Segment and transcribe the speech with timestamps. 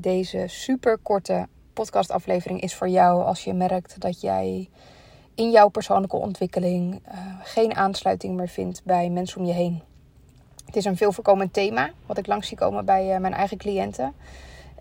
[0.00, 4.68] Deze super korte podcastaflevering is voor jou als je merkt dat jij
[5.34, 9.82] in jouw persoonlijke ontwikkeling uh, geen aansluiting meer vindt bij mensen om je heen.
[10.66, 13.56] Het is een veel voorkomend thema wat ik langs zie komen bij uh, mijn eigen
[13.56, 14.14] cliënten.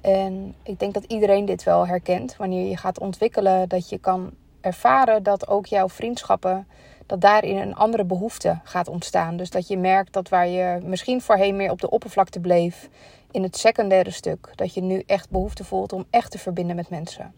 [0.01, 2.37] En ik denk dat iedereen dit wel herkent.
[2.37, 4.31] Wanneer je gaat ontwikkelen, dat je kan
[4.67, 6.67] ervaren dat ook jouw vriendschappen,
[7.05, 9.37] dat daarin een andere behoefte gaat ontstaan.
[9.37, 12.89] Dus dat je merkt dat waar je misschien voorheen meer op de oppervlakte bleef,
[13.31, 16.89] in het secundaire stuk, dat je nu echt behoefte voelt om echt te verbinden met
[16.89, 17.33] mensen.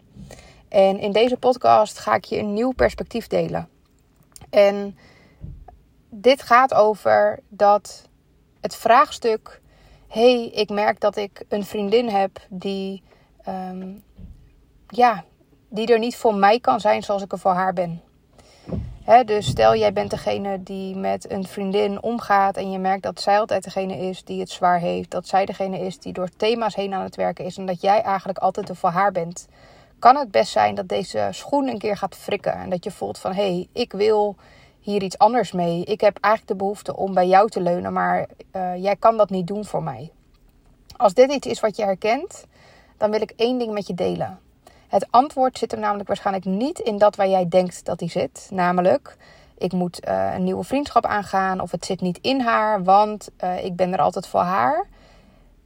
[0.67, 3.69] En in deze podcast ga ik je een nieuw perspectief delen.
[4.49, 4.97] En
[6.09, 8.07] dit gaat over dat
[8.61, 9.61] het vraagstuk:
[10.07, 13.03] hey, ik merk dat ik een vriendin heb die,
[13.41, 13.91] ehm,
[14.87, 15.23] ja,
[15.69, 18.01] die er niet voor mij kan zijn zoals ik er voor haar ben.
[19.25, 23.39] dus stel jij bent degene die met een vriendin omgaat en je merkt dat zij
[23.39, 25.11] altijd degene is die het zwaar heeft.
[25.11, 28.01] Dat zij degene is die door thema's heen aan het werken is en dat jij
[28.01, 29.47] eigenlijk altijd er voor haar bent
[29.99, 32.53] kan het best zijn dat deze schoen een keer gaat frikken.
[32.53, 34.35] En dat je voelt van hé, hey, ik wil
[34.79, 35.83] hier iets anders mee.
[35.83, 39.29] Ik heb eigenlijk de behoefte om bij jou te leunen, maar uh, jij kan dat
[39.29, 40.11] niet doen voor mij.
[40.97, 42.45] Als dit iets is wat je herkent,
[42.97, 44.39] dan wil ik één ding met je delen.
[44.89, 48.47] Het antwoord zit er namelijk waarschijnlijk niet in dat waar jij denkt dat die zit.
[48.51, 49.17] Namelijk,
[49.57, 53.63] ik moet uh, een nieuwe vriendschap aangaan of het zit niet in haar, want uh,
[53.65, 54.87] ik ben er altijd voor haar.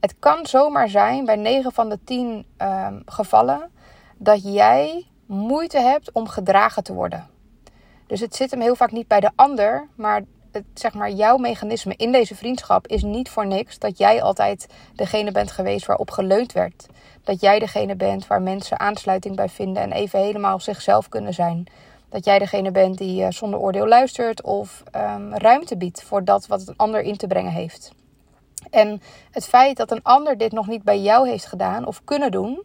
[0.00, 3.70] Het kan zomaar zijn bij 9 van de 10 uh, gevallen
[4.16, 7.26] dat jij moeite hebt om gedragen te worden.
[8.06, 10.22] Dus het zit hem heel vaak niet bij de ander, maar
[10.54, 14.66] het, zeg maar, jouw mechanisme in deze vriendschap is niet voor niks dat jij altijd
[14.94, 16.86] degene bent geweest waarop geleund werd.
[17.22, 21.66] Dat jij degene bent waar mensen aansluiting bij vinden en even helemaal zichzelf kunnen zijn.
[22.08, 26.46] Dat jij degene bent die uh, zonder oordeel luistert of um, ruimte biedt voor dat
[26.46, 27.92] wat een ander in te brengen heeft.
[28.70, 32.30] En het feit dat een ander dit nog niet bij jou heeft gedaan of kunnen
[32.30, 32.62] doen,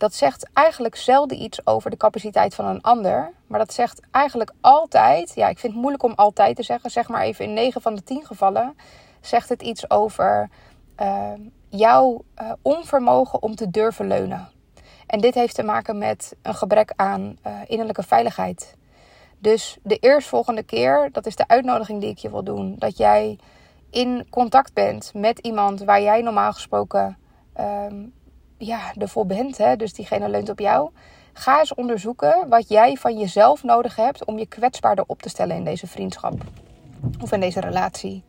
[0.00, 3.32] dat zegt eigenlijk zelden iets over de capaciteit van een ander.
[3.46, 7.08] Maar dat zegt eigenlijk altijd, ja, ik vind het moeilijk om altijd te zeggen, zeg
[7.08, 8.76] maar even in 9 van de 10 gevallen,
[9.20, 10.50] zegt het iets over
[11.00, 11.32] uh,
[11.68, 14.48] jouw uh, onvermogen om te durven leunen.
[15.06, 18.76] En dit heeft te maken met een gebrek aan uh, innerlijke veiligheid.
[19.38, 23.38] Dus de eerstvolgende keer, dat is de uitnodiging die ik je wil doen, dat jij
[23.90, 27.18] in contact bent met iemand waar jij normaal gesproken
[27.60, 28.12] um,
[28.60, 30.90] ja, ervoor bent, hè, dus diegene leunt op jou.
[31.32, 35.56] Ga eens onderzoeken wat jij van jezelf nodig hebt om je kwetsbaarder op te stellen
[35.56, 36.34] in deze vriendschap
[37.20, 38.24] of in deze relatie.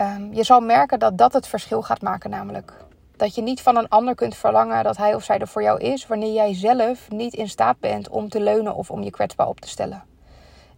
[0.00, 2.72] Um, je zal merken dat dat het verschil gaat maken, namelijk.
[3.16, 5.80] Dat je niet van een ander kunt verlangen dat hij of zij er voor jou
[5.80, 9.48] is, wanneer jij zelf niet in staat bent om te leunen of om je kwetsbaar
[9.48, 10.02] op te stellen.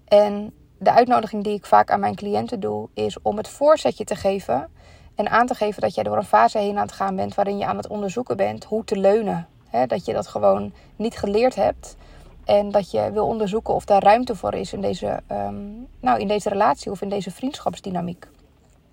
[0.05, 4.17] En de uitnodiging die ik vaak aan mijn cliënten doe, is om het voorzetje te
[4.17, 4.69] geven
[5.15, 7.59] en aan te geven dat jij door een fase heen aan het gaan bent waarin
[7.59, 9.49] je aan het onderzoeken bent hoe te leunen.
[9.87, 11.97] dat je dat gewoon niet geleerd hebt.
[12.45, 16.29] En dat je wil onderzoeken of daar ruimte voor is in deze, um, nou, in
[16.29, 18.27] deze relatie of in deze vriendschapsdynamiek.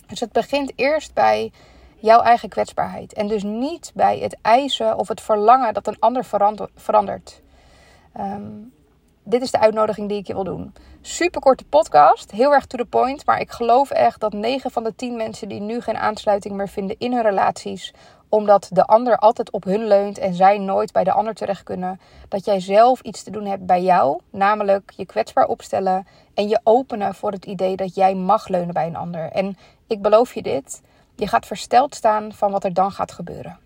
[0.07, 1.51] Dus het begint eerst bij
[1.97, 3.13] jouw eigen kwetsbaarheid.
[3.13, 6.25] En dus niet bij het eisen of het verlangen dat een ander
[6.75, 7.41] verandert.
[8.19, 8.73] Um,
[9.23, 10.73] dit is de uitnodiging die ik je wil doen.
[11.01, 13.25] Super korte podcast, heel erg to the point.
[13.25, 16.69] Maar ik geloof echt dat 9 van de 10 mensen die nu geen aansluiting meer
[16.69, 17.93] vinden in hun relaties,
[18.29, 21.99] omdat de ander altijd op hun leunt en zij nooit bij de ander terecht kunnen,
[22.27, 26.59] dat jij zelf iets te doen hebt bij jou, namelijk je kwetsbaar opstellen en je
[26.63, 29.31] openen voor het idee dat jij mag leunen bij een ander.
[29.31, 30.81] En ik beloof je dit,
[31.15, 33.59] je gaat versteld staan van wat er dan gaat gebeuren.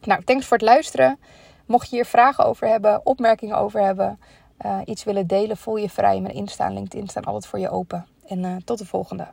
[0.00, 1.18] Nou, thanks voor het luisteren.
[1.66, 4.18] Mocht je hier vragen over hebben, opmerkingen over hebben,
[4.84, 6.20] iets willen delen, voel je vrij.
[6.20, 8.06] Mijn Insta LinkedIn staan altijd voor je open.
[8.26, 9.26] En uh, tot de volgende.